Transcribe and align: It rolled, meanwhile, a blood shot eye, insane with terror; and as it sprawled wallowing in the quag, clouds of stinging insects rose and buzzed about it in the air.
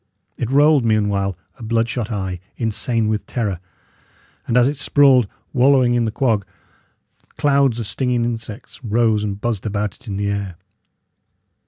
It 0.35 0.49
rolled, 0.49 0.83
meanwhile, 0.83 1.37
a 1.59 1.63
blood 1.63 1.87
shot 1.87 2.09
eye, 2.11 2.39
insane 2.57 3.07
with 3.07 3.23
terror; 3.27 3.59
and 4.47 4.57
as 4.57 4.67
it 4.67 4.77
sprawled 4.77 5.27
wallowing 5.53 5.93
in 5.93 6.05
the 6.05 6.11
quag, 6.11 6.43
clouds 7.37 7.79
of 7.79 7.85
stinging 7.85 8.25
insects 8.25 8.83
rose 8.83 9.23
and 9.23 9.39
buzzed 9.39 9.67
about 9.67 9.93
it 9.93 10.07
in 10.07 10.17
the 10.17 10.31
air. 10.31 10.55